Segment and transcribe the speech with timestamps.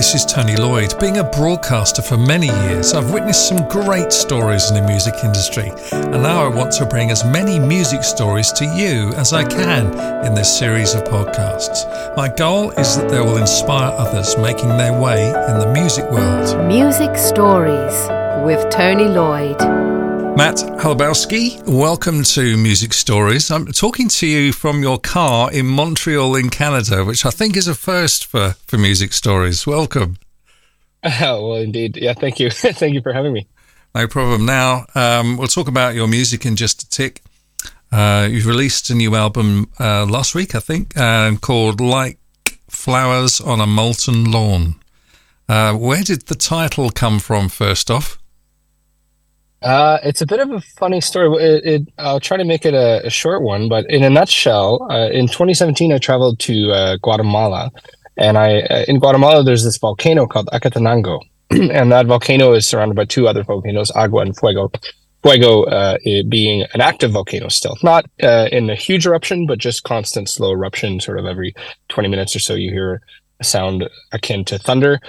[0.00, 0.98] this is Tony Lloyd.
[0.98, 5.70] Being a broadcaster for many years, I've witnessed some great stories in the music industry,
[5.92, 9.92] and now I want to bring as many music stories to you as I can
[10.24, 11.84] in this series of podcasts.
[12.16, 16.66] My goal is that they will inspire others making their way in the music world.
[16.66, 18.08] Music Stories
[18.42, 19.99] with Tony Lloyd.
[20.36, 23.50] Matt Holubowski, welcome to Music Stories.
[23.50, 27.68] I'm talking to you from your car in Montreal, in Canada, which I think is
[27.68, 29.66] a first for, for Music Stories.
[29.66, 30.16] Welcome.
[31.02, 31.96] Oh, well, indeed.
[31.96, 32.50] Yeah, thank you.
[32.50, 33.46] thank you for having me.
[33.94, 34.44] No problem.
[34.44, 37.22] Now, um, we'll talk about your music in just a tick.
[37.90, 42.18] Uh, you've released a new album uh, last week, I think, uh, called Like
[42.68, 44.74] Flowers on a Molten Lawn.
[45.48, 48.19] Uh, where did the title come from, first off?
[49.62, 51.28] Uh, it's a bit of a funny story.
[51.42, 54.86] It, it, I'll try to make it a, a, short one, but in a nutshell,
[54.90, 57.70] uh, in 2017, I traveled to uh, Guatemala,
[58.16, 61.20] and I uh, in Guatemala there's this volcano called Acatenango,
[61.50, 64.70] and that volcano is surrounded by two other volcanoes, Agua and Fuego.
[65.22, 65.98] Fuego uh,
[66.30, 70.52] being an active volcano still, not uh, in a huge eruption, but just constant slow
[70.52, 70.98] eruption.
[71.00, 71.54] Sort of every
[71.90, 73.02] 20 minutes or so, you hear
[73.40, 75.00] a sound akin to thunder.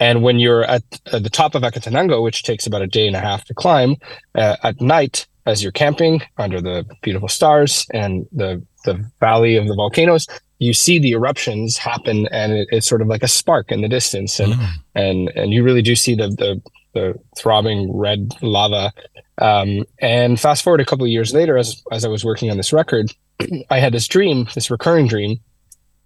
[0.00, 3.20] And when you're at, the top of Acatenango, which takes about a day and a
[3.20, 3.96] half to climb,
[4.34, 9.68] uh, at night, as you're camping under the beautiful stars and the, the valley of
[9.68, 10.26] the volcanoes,
[10.58, 13.88] you see the eruptions happen and it, it's sort of like a spark in the
[13.88, 14.40] distance.
[14.40, 14.68] And, mm.
[14.94, 16.62] and, and you really do see the, the,
[16.94, 18.92] the throbbing red lava.
[19.38, 22.56] Um, and fast forward a couple of years later, as, as I was working on
[22.56, 23.12] this record,
[23.70, 25.40] I had this dream, this recurring dream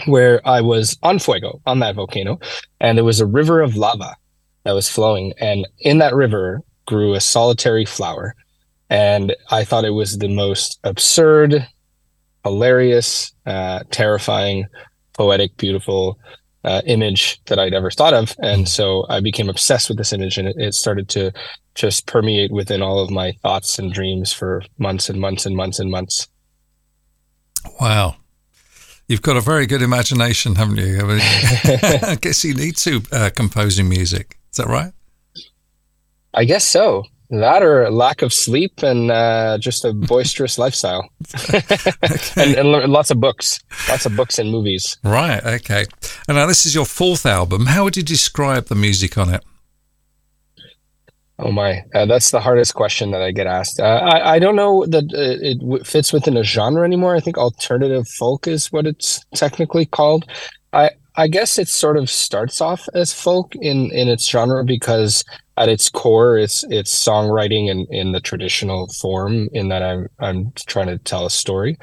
[0.07, 2.39] where I was on Fuego, on that volcano,
[2.81, 4.17] and there was a river of lava
[4.65, 5.33] that was flowing.
[5.41, 8.35] And in that river grew a solitary flower.
[8.91, 11.67] And I thought it was the most absurd,
[12.45, 14.67] hilarious, uh, terrifying,
[15.13, 16.19] poetic, beautiful
[16.65, 18.35] uh, image that I'd ever thought of.
[18.43, 21.33] And so I became obsessed with this image and it, it started to
[21.75, 25.79] just permeate within all of my thoughts and dreams for months and months and months
[25.79, 26.29] and months.
[27.81, 28.17] Wow.
[29.09, 31.01] You've got a very good imagination, haven't you?
[31.01, 31.21] I, mean,
[32.03, 34.39] I guess you need to uh, composing music.
[34.51, 34.93] Is that right?
[36.35, 37.05] I guess so.
[37.31, 41.09] That or lack of sleep and uh, just a boisterous lifestyle,
[42.37, 44.97] and, and, lots of books, lots of books and movies.
[45.03, 45.45] Right.
[45.45, 45.87] Okay.
[46.27, 47.67] And now this is your fourth album.
[47.67, 49.43] How would you describe the music on it?
[51.41, 53.79] Oh my, uh, that's the hardest question that I get asked.
[53.79, 57.15] Uh, I I don't know that uh, it w- fits within a genre anymore.
[57.15, 60.25] I think alternative folk is what it's technically called.
[60.73, 65.25] I I guess it sort of starts off as folk in in its genre because
[65.57, 70.53] at its core it's it's songwriting in in the traditional form in that I'm I'm
[70.67, 71.79] trying to tell a story.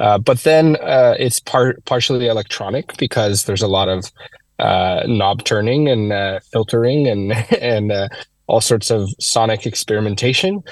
[0.00, 4.12] Uh, but then uh, it's part partially electronic because there's a lot of
[4.58, 8.08] uh, knob turning and uh, filtering and and uh,
[8.48, 10.62] all sorts of sonic experimentation.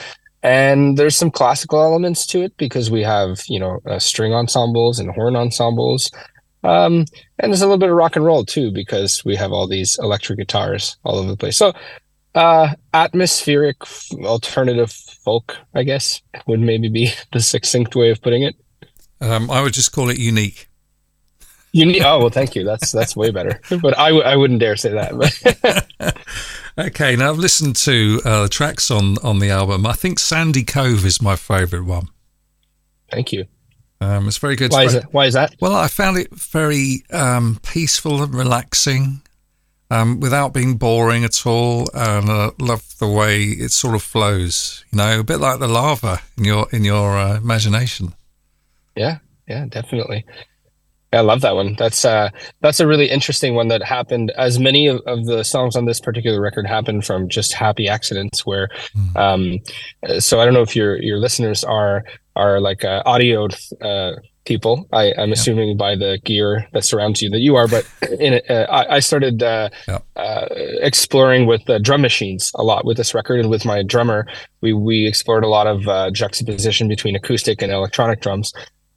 [0.42, 4.98] And there's some classical elements to it because we have, you know, uh, string ensembles
[4.98, 6.10] and horn ensembles.
[6.62, 7.04] Um,
[7.38, 9.98] and there's a little bit of rock and roll too because we have all these
[10.00, 11.56] electric guitars all over the place.
[11.56, 11.72] So,
[12.34, 13.76] uh, atmospheric
[14.25, 18.54] alternative folk, I guess, would maybe be the succinct way of putting it.
[19.20, 20.69] Um, I would just call it unique.
[21.72, 22.03] Unique.
[22.04, 22.65] Oh well, thank you.
[22.65, 23.60] That's that's way better.
[23.82, 26.16] But I w- I wouldn't dare say that.
[26.78, 29.87] Okay, now I've listened to uh, the tracks on on the album.
[29.87, 32.09] I think Sandy Cove is my favourite one.
[33.10, 33.47] Thank you.
[34.00, 34.72] Um, it's very good.
[34.72, 35.04] Why is it?
[35.10, 35.56] Why is that?
[35.59, 39.22] Well, I found it very um, peaceful and relaxing,
[39.91, 44.84] um, without being boring at all, and I love the way it sort of flows.
[44.92, 48.15] You know, a bit like the lava in your in your uh, imagination.
[48.94, 50.26] Yeah, yeah, definitely.
[51.12, 51.74] I love that one.
[51.78, 52.30] That's uh
[52.60, 56.00] that's a really interesting one that happened as many of, of the songs on this
[56.00, 59.16] particular record happened from just happy accidents where mm.
[59.16, 63.48] um so I don't know if your your listeners are are like uh, audio
[63.80, 64.12] uh
[64.46, 64.88] people.
[64.92, 65.32] I, am yeah.
[65.34, 67.86] assuming by the gear that surrounds you that you are, but
[68.20, 69.98] in uh, I, I, started uh, yeah.
[70.16, 70.47] uh,
[70.80, 74.26] exploring with uh, drum machines a lot with this record, and with my drummer,
[74.62, 78.52] we we explored a lot of uh, juxtaposition between acoustic and electronic drums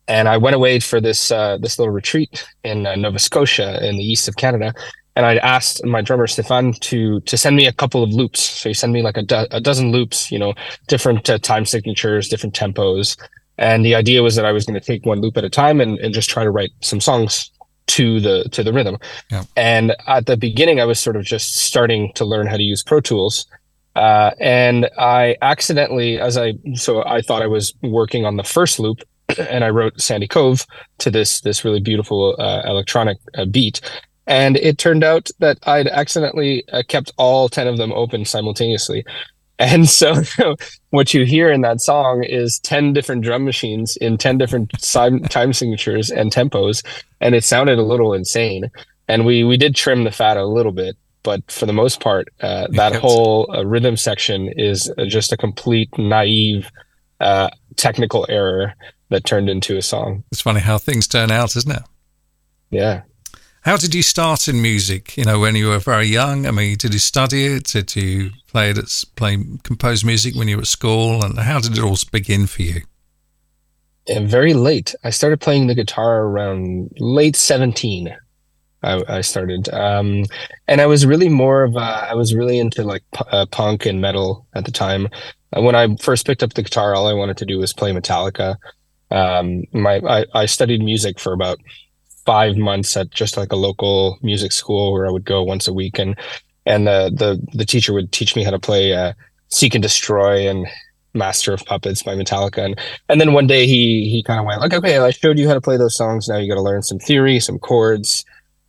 [0.10, 3.96] and I went away for this uh, this little retreat in uh, Nova Scotia in
[3.96, 4.74] the east of Canada.
[5.16, 8.42] And I asked my drummer Stefan to to send me a couple of loops.
[8.42, 10.54] So he sent me like a, do- a dozen loops, you know,
[10.88, 13.18] different uh, time signatures, different tempos.
[13.58, 15.82] And the idea was that I was going to take one loop at a time
[15.82, 17.52] and, and just try to write some songs
[17.88, 18.98] to the to the rhythm.
[19.30, 19.44] Yeah.
[19.56, 22.82] And at the beginning, I was sort of just starting to learn how to use
[22.82, 23.46] Pro Tools.
[23.96, 28.80] Uh, and I accidentally, as I so I thought I was working on the first
[28.80, 29.02] loop,
[29.38, 30.66] and I wrote Sandy Cove
[31.00, 33.82] to this this really beautiful uh, electronic uh, beat.
[34.28, 39.06] and it turned out that I'd accidentally uh, kept all 10 of them open simultaneously.
[39.62, 40.24] And so
[40.92, 45.52] what you hear in that song is 10 different drum machines in 10 different time
[45.52, 46.82] signatures and tempos.
[47.20, 48.72] And it sounded a little insane.
[49.10, 52.30] And we, we did trim the fat a little bit, but for the most part,
[52.40, 56.72] uh, that whole uh, rhythm section is uh, just a complete naive
[57.20, 58.74] uh, technical error
[59.10, 60.24] that turned into a song.
[60.32, 61.84] It's funny how things turn out, isn't it?
[62.70, 63.02] Yeah.
[63.62, 65.18] How did you start in music?
[65.18, 66.46] You know, when you were very young.
[66.46, 67.66] I mean, did you study it?
[67.66, 71.24] Did you play it play compose music when you were at school?
[71.24, 72.82] And how did it all begin for you?
[74.08, 74.96] And very late.
[75.04, 78.16] I started playing the guitar around late seventeen.
[78.82, 80.26] I, I started, um,
[80.68, 81.80] and I was really more of a,
[82.10, 85.10] I was really into like p- uh, punk and metal at the time.
[85.56, 87.92] Uh, when I first picked up the guitar, all I wanted to do was play
[87.92, 88.56] Metallica.
[89.12, 91.60] Um, my I, I studied music for about
[92.26, 95.74] five months at just like a local music school where I would go once a
[95.74, 96.16] week, and
[96.66, 99.14] and the the the teacher would teach me how to play uh,
[99.50, 100.68] "Seek and Destroy" and
[101.14, 102.80] "Master of Puppets" by Metallica, and
[103.10, 105.56] and then one day he he kind of went like, okay, I showed you how
[105.56, 106.30] to play those songs.
[106.30, 108.24] Now you got to learn some theory, some chords,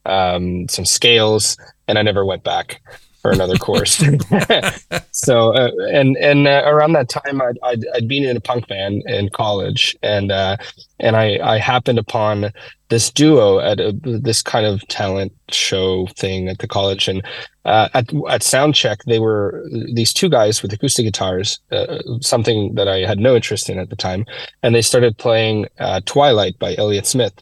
[0.07, 1.57] um, some scales,
[1.89, 2.81] and I never went back
[3.21, 4.03] for another course.
[5.13, 8.69] so uh, and and uh, around that time, I'd, I'd, I'd been in a punk
[8.69, 10.57] band in college, and uh,
[10.99, 12.53] and I I happened upon
[12.89, 17.23] this duo at a, this kind of talent show thing at the college, and
[17.65, 22.89] uh, at at soundcheck they were these two guys with acoustic guitars, uh, something that
[22.89, 24.25] I had no interest in at the time,
[24.63, 27.35] and they started playing uh, Twilight by Elliott Smith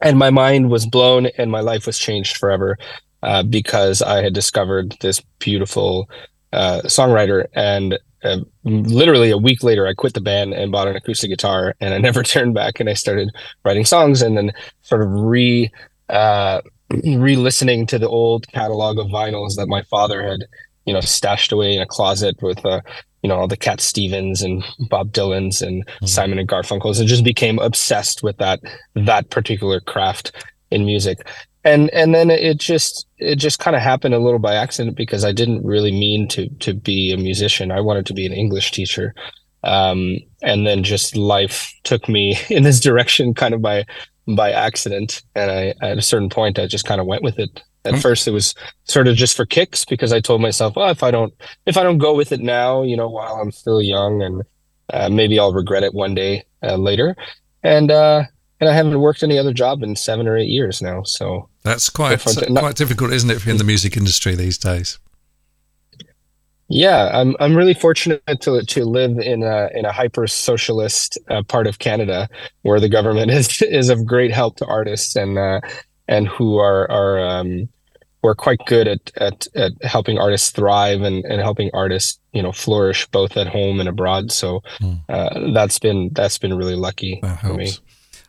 [0.00, 2.78] and my mind was blown and my life was changed forever
[3.22, 6.08] uh, because I had discovered this beautiful
[6.52, 7.46] uh, songwriter.
[7.54, 11.74] And uh, literally a week later, I quit the band and bought an acoustic guitar,
[11.80, 12.80] and I never turned back.
[12.80, 13.30] And I started
[13.64, 14.52] writing songs, and then
[14.82, 15.70] sort of re
[16.08, 16.60] uh,
[16.90, 20.44] re-listening to the old catalog of vinyls that my father had,
[20.84, 22.80] you know, stashed away in a closet with uh,
[23.26, 26.06] you know all the Cat Stevens and Bob Dylan's and mm-hmm.
[26.06, 28.60] Simon and Garfunkel's, and just became obsessed with that
[28.94, 30.30] that particular craft
[30.70, 31.26] in music
[31.64, 35.24] and and then it just it just kind of happened a little by accident because
[35.24, 37.72] I didn't really mean to to be a musician.
[37.72, 39.12] I wanted to be an English teacher,
[39.64, 43.84] um, and then just life took me in this direction kind of by
[44.28, 45.22] by accident.
[45.34, 47.60] And I at a certain point I just kind of went with it.
[47.86, 48.00] At mm-hmm.
[48.00, 48.54] first it was
[48.84, 51.32] sort of just for kicks because I told myself, well, if I don't
[51.66, 54.42] if I don't go with it now, you know, while I'm still young and
[54.92, 57.16] uh, maybe I'll regret it one day uh, later.
[57.62, 58.24] And uh,
[58.60, 61.02] and I haven't worked any other job in seven or eight years now.
[61.04, 64.98] So that's quite quite difficult, isn't it, in the music industry these days?
[66.68, 71.42] Yeah, I'm I'm really fortunate to to live in a in a hyper socialist uh,
[71.42, 72.28] part of Canada
[72.62, 75.60] where the government is is of great help to artists and uh,
[76.08, 77.68] and who are are um,
[78.26, 82.42] who are quite good at, at at helping artists thrive and and helping artists you
[82.42, 84.32] know flourish both at home and abroad.
[84.32, 85.00] So mm.
[85.08, 87.72] uh, that's been that's been really lucky for me.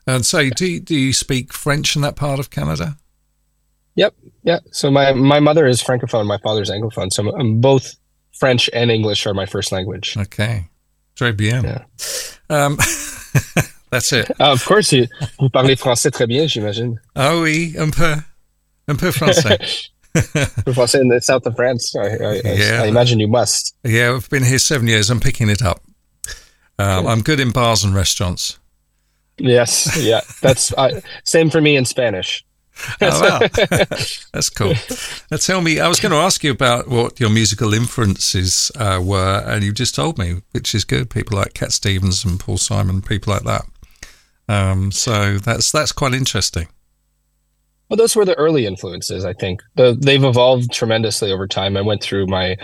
[0.05, 2.95] And so, do you, do you speak French in that part of Canada?
[3.95, 4.13] Yep,
[4.43, 4.59] yeah.
[4.71, 7.11] So my my mother is francophone, my father's anglophone.
[7.11, 7.95] So I'm both
[8.31, 10.15] French and English are my first language.
[10.15, 10.69] Okay,
[11.15, 11.63] très bien.
[11.63, 11.83] Yeah.
[12.49, 12.77] Um,
[13.89, 14.29] that's it.
[14.39, 15.07] Uh, of course, you,
[15.39, 16.99] vous parlez français très bien, j'imagine.
[17.15, 18.23] Ah oui, un peu,
[18.87, 19.89] un peu français.
[20.15, 21.95] français in the south of France.
[21.95, 22.81] I, I, yeah.
[22.83, 23.75] I, imagine you must.
[23.83, 25.09] Yeah, I've been here seven years.
[25.09, 25.81] I'm picking it up.
[26.79, 28.59] Um, I'm good in bars and restaurants.
[29.37, 32.43] Yes, yeah, that's uh, same for me in Spanish.
[33.01, 33.39] oh, wow.
[34.33, 34.73] That's cool.
[35.31, 39.01] Now, tell me, I was going to ask you about what your musical influences uh,
[39.03, 41.09] were, and you just told me, which is good.
[41.09, 43.65] People like Cat Stevens and Paul Simon, people like that.
[44.47, 46.67] Um, so that's that's quite interesting.
[47.89, 49.23] Well, those were the early influences.
[49.25, 51.77] I think the, they've evolved tremendously over time.
[51.77, 52.57] I went through my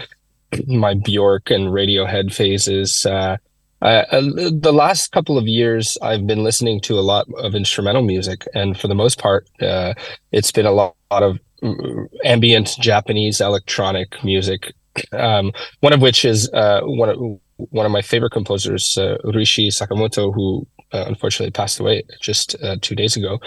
[0.68, 3.06] my Bjork and Radiohead phases.
[3.06, 3.38] Uh,
[3.82, 8.48] uh, the last couple of years, I've been listening to a lot of instrumental music,
[8.53, 9.94] and for the most part, uh,
[10.32, 14.74] it's been a lot, of mm, ambient Japanese electronic music.
[15.12, 15.51] Um,
[15.82, 17.18] one of which is uh, one of
[17.58, 22.77] one of my favorite composers, uh, Ryuichi Sakamoto, who uh, unfortunately passed away just uh,
[22.82, 23.39] two days ago.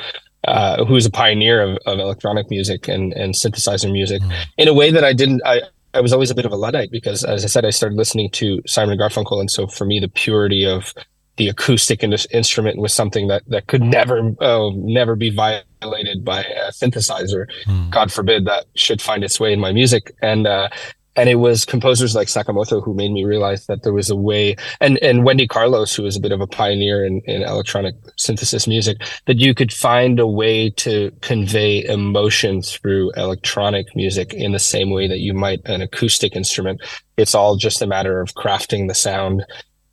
[0.85, 4.33] Who's a pioneer of, of electronic music and, and synthesizer music mm.
[4.57, 5.63] in a way that I didn't I,
[5.97, 8.31] I was always a bit of a luddite because, as I said, I started listening
[8.33, 10.93] to Simon Garfunkel, and so for me, the purity of
[11.37, 16.43] the acoustic in instrument was something that that could never, oh, never be violated by
[16.43, 17.47] a synthesizer.
[17.67, 17.91] Mm.
[17.91, 20.15] God forbid that should find its way in my music.
[20.23, 20.69] And uh,
[21.17, 24.57] and it was composers like Sakamoto who made me realize that there was a way,
[24.81, 28.67] and and Wendy Carlos, who was a bit of a pioneer in, in electronic synthesis
[28.67, 34.59] music, that you could find a way to convey emotion through electronic music in the
[34.59, 36.81] same way that you might an acoustic instrument.
[37.17, 39.45] It's all just a matter of crafting the sound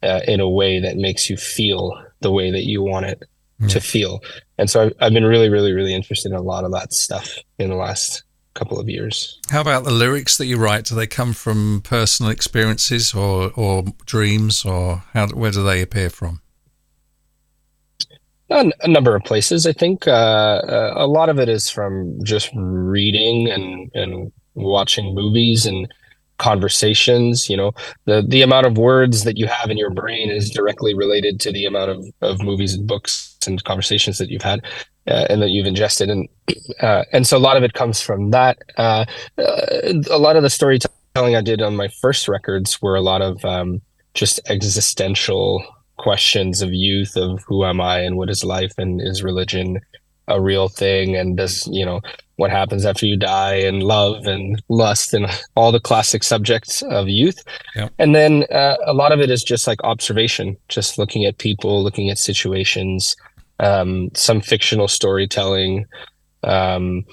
[0.03, 3.23] uh, in a way that makes you feel the way that you want it
[3.61, 3.69] mm.
[3.69, 4.19] to feel.
[4.57, 7.37] And so I've, I've been really, really, really interested in a lot of that stuff
[7.57, 8.23] in the last
[8.63, 9.39] couple of years.
[9.49, 10.85] How about the lyrics that you write?
[10.85, 16.09] Do they come from personal experiences or or dreams, or how where do they appear
[16.09, 16.41] from?
[18.49, 20.07] A, a number of places, I think.
[20.07, 25.91] Uh, uh, a lot of it is from just reading and and watching movies and
[26.39, 27.71] conversations you know
[28.05, 31.51] the the amount of words that you have in your brain is directly related to
[31.51, 34.59] the amount of, of movies and books and conversations that you've had
[35.07, 36.09] uh, and that you've ingested.
[36.09, 36.29] And
[36.81, 38.57] uh, and so a lot of it comes from that.
[38.77, 39.05] Uh,
[39.37, 43.21] uh a lot of the storytelling i did on my first records were a lot
[43.21, 43.81] of um,
[44.15, 45.63] just existential
[45.97, 49.79] questions of youth of who am i and what is life and is religion
[50.27, 51.15] a real thing?
[51.15, 52.01] And does you know
[52.37, 57.07] what happens after you die and love and lust and all the classic subjects of
[57.07, 57.43] youth.
[57.99, 61.83] And then uh, a lot of it is just like observation just looking at people
[61.83, 63.15] looking at situations
[63.59, 65.85] um, some fictional storytelling.
[66.43, 67.05] Um,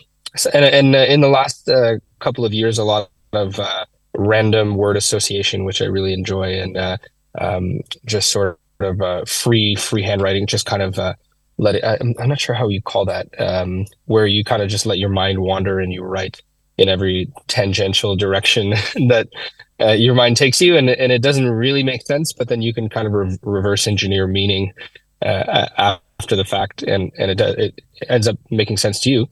[0.52, 4.76] and, and uh, in the last uh, couple of years a lot of uh, random
[4.76, 6.96] word association which i really enjoy and uh,
[7.38, 10.98] um, just sort of uh, free free handwriting just kind of
[11.58, 14.68] let it I'm, I'm not sure how you call that um, where you kind of
[14.68, 16.40] just let your mind wander and you write
[16.78, 18.70] in every tangential direction
[19.08, 19.28] that
[19.98, 22.88] your mind takes you and, and it doesn't really make sense but then you can
[22.88, 24.72] kind of re- reverse engineer meaning
[25.22, 27.72] uh, after the fact and and it, does, it
[28.08, 29.26] ends up making sense to you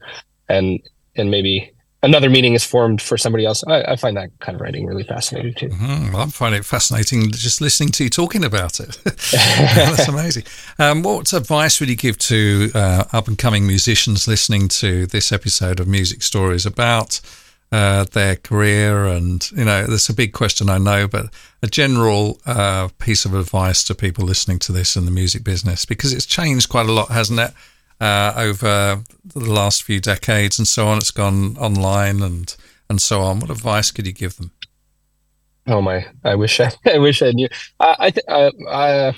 [0.47, 0.79] and
[1.15, 3.63] and maybe another meaning is formed for somebody else.
[3.67, 5.69] I, I find that kind of writing really fascinating too.
[5.69, 6.13] Mm-hmm.
[6.13, 8.97] Well, I'm finding it fascinating just listening to you talking about it.
[9.05, 10.43] That's amazing.
[10.77, 15.31] Um, what advice would you give to uh, up and coming musicians listening to this
[15.31, 17.19] episode of Music Stories about?
[17.71, 21.27] Uh, their career, and you know, that's a big question, I know, but
[21.61, 25.85] a general uh, piece of advice to people listening to this in the music business
[25.85, 27.51] because it's changed quite a lot, hasn't it?
[27.99, 30.97] uh, over the last few decades and so on.
[30.97, 32.55] It's gone online and
[32.89, 33.39] and so on.
[33.39, 34.51] What advice could you give them?
[35.67, 36.05] Oh my!
[36.23, 37.47] I wish I, I wish I knew.
[37.79, 39.15] I I, th- I, I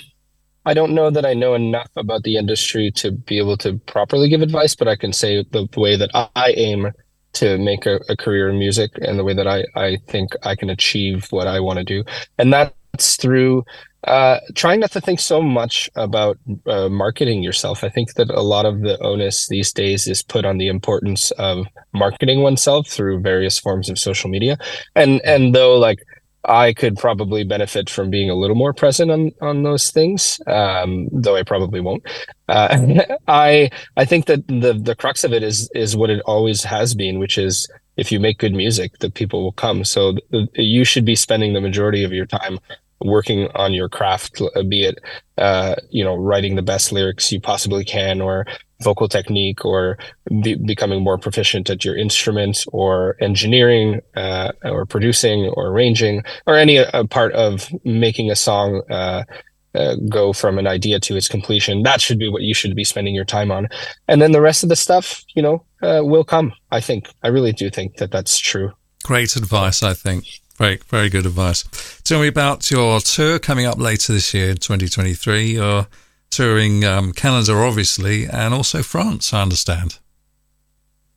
[0.65, 4.29] I don't know that I know enough about the industry to be able to properly
[4.29, 6.91] give advice, but I can say the, the way that I aim
[7.33, 10.55] to make a, a, career in music and the way that I, I think I
[10.55, 12.03] can achieve what I want to do.
[12.37, 13.63] And that's through
[14.05, 17.83] uh, trying not to think so much about uh, marketing yourself.
[17.83, 21.29] I think that a lot of the onus these days is put on the importance
[21.31, 24.57] of marketing oneself through various forms of social media.
[24.95, 25.99] And and though like
[26.45, 31.07] I could probably benefit from being a little more present on on those things, um,
[31.11, 32.03] though I probably won't.
[32.49, 36.63] Uh, I I think that the the crux of it is is what it always
[36.63, 39.83] has been, which is if you make good music, the people will come.
[39.83, 42.59] So th- you should be spending the majority of your time
[43.01, 44.99] working on your craft, be it,
[45.37, 48.45] uh, you know, writing the best lyrics you possibly can or
[48.81, 49.97] vocal technique or
[50.41, 56.57] be- becoming more proficient at your instrument or engineering uh, or producing or arranging or
[56.57, 59.23] any uh, part of making a song uh,
[59.73, 61.83] uh, go from an idea to its completion.
[61.83, 63.69] That should be what you should be spending your time on.
[64.07, 66.51] And then the rest of the stuff, you know, uh, will come.
[66.71, 67.07] I think.
[67.23, 68.73] I really do think that that's true.
[69.03, 70.25] Great advice, I think.
[70.61, 71.63] Very, very good advice.
[72.03, 75.53] Tell me about your tour coming up later this year, 2023.
[75.53, 75.87] You're
[76.29, 79.97] touring um, Canada, obviously, and also France, I understand.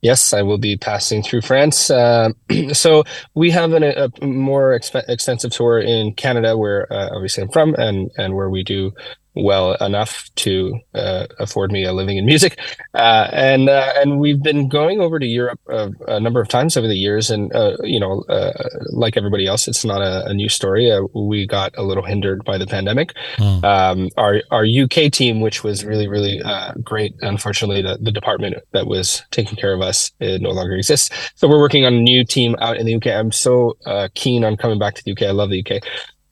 [0.01, 1.91] Yes, I will be passing through France.
[1.91, 2.29] Uh,
[2.73, 3.03] so
[3.35, 7.75] we have an, a more exp- extensive tour in Canada, where uh, obviously I'm from,
[7.75, 8.93] and and where we do
[9.35, 12.59] well enough to uh, afford me a living in music.
[12.93, 16.77] Uh, and uh, and we've been going over to Europe a, a number of times
[16.77, 17.29] over the years.
[17.29, 20.91] And uh, you know, uh, like everybody else, it's not a, a new story.
[20.91, 23.13] Uh, we got a little hindered by the pandemic.
[23.37, 23.63] Mm.
[23.63, 26.41] Um, our our UK team, which was really really
[26.83, 31.09] great, unfortunately, the, the department that was taking care of us it no longer exists.
[31.35, 33.07] So we're working on a new team out in the UK.
[33.07, 33.77] I'm so
[34.13, 35.23] keen on coming back to the UK.
[35.23, 35.83] I love the UK.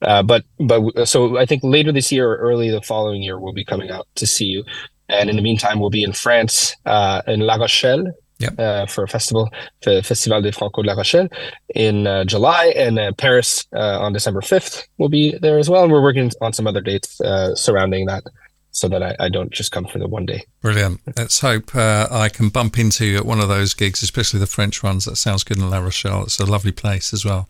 [0.04, 3.52] Uh, but but so I think later this year or early the following year we'll
[3.52, 4.64] be coming out to see you.
[5.08, 8.06] And in the meantime, we'll be in France, uh, in La Rochelle,
[8.38, 8.58] yep.
[8.58, 9.50] uh, for a festival,
[9.82, 11.28] the Festival de Franco de La Rochelle,
[11.74, 14.86] in uh, July, and Paris uh, on December fifth.
[14.96, 18.24] We'll be there as well, and we're working on some other dates uh, surrounding that.
[18.70, 20.42] So that I, I, don't just come for the one day.
[20.60, 21.00] Brilliant.
[21.16, 24.82] Let's hope I can bump into you at one of those gigs, especially the French
[24.82, 25.04] ones.
[25.04, 26.24] That sounds good in La Rochelle.
[26.24, 27.48] It's a lovely place as well.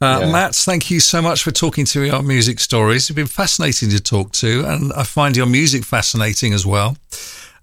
[0.00, 0.32] Uh, yeah.
[0.32, 3.08] Matt, thank you so much for talking to me about music stories.
[3.08, 6.96] It's been fascinating to talk to, and I find your music fascinating as well.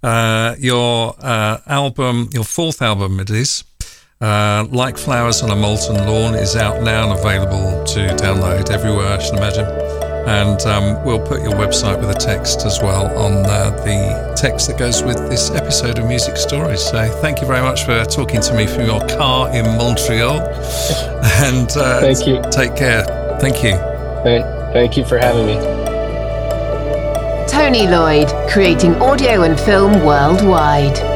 [0.02, 3.64] Uh, your uh, album, your fourth album, it is.
[4.20, 9.18] Uh, like Flowers on a Molten Lawn is out now and available to download everywhere,
[9.18, 10.03] I should imagine.
[10.26, 14.68] And um, we'll put your website with a text as well on uh, the text
[14.68, 16.82] that goes with this episode of Music Stories.
[16.82, 20.40] So thank you very much for talking to me from your car in Montreal.
[21.44, 22.42] And uh, thank you.
[22.52, 23.04] Take care.
[23.40, 23.72] Thank you.
[24.24, 25.56] Thank, thank you for having me.
[27.48, 31.13] Tony Lloyd, creating audio and film worldwide.